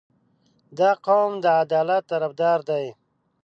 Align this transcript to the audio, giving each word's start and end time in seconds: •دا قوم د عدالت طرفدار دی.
•دا 0.77 0.91
قوم 1.05 1.31
د 1.43 1.45
عدالت 1.61 2.03
طرفدار 2.11 2.59
دی. 2.69 2.85